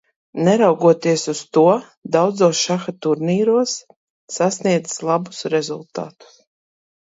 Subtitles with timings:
[0.45, 1.65] Neraugoties uz to,
[2.15, 3.75] daudzos šaha turnīros
[4.39, 6.35] sasniedzis labus rezultātus.